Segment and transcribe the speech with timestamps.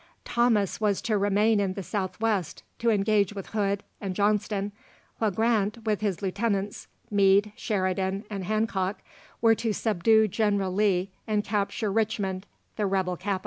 [0.25, 4.71] Thomas was to remain in the South West to engage with Hood and Johnston,
[5.19, 9.03] while Grant, with his Lieutenants, Meade, Sheridan, and Hancock,
[9.41, 13.39] were to subdue General Lee and capture Richmond, the rebel capital.